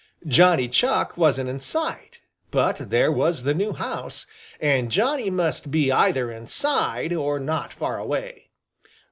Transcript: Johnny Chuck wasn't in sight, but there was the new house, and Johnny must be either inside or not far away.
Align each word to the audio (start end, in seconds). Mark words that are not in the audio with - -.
Johnny 0.25 0.67
Chuck 0.67 1.15
wasn't 1.15 1.47
in 1.47 1.59
sight, 1.59 2.21
but 2.49 2.89
there 2.89 3.11
was 3.11 3.43
the 3.43 3.53
new 3.53 3.71
house, 3.73 4.25
and 4.59 4.89
Johnny 4.91 5.29
must 5.29 5.69
be 5.69 5.91
either 5.91 6.31
inside 6.31 7.13
or 7.13 7.39
not 7.39 7.71
far 7.71 7.99
away. 7.99 8.49